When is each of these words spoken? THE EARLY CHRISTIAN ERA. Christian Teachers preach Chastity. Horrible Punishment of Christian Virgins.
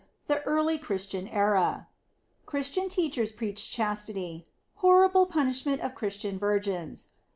THE 0.25 0.41
EARLY 0.47 0.79
CHRISTIAN 0.79 1.27
ERA. 1.27 1.87
Christian 2.47 2.89
Teachers 2.89 3.31
preach 3.31 3.69
Chastity. 3.69 4.47
Horrible 4.77 5.27
Punishment 5.27 5.79
of 5.81 5.93
Christian 5.93 6.39
Virgins. 6.39 7.09